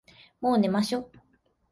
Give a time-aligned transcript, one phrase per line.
[0.41, 1.11] もう寝ましょ。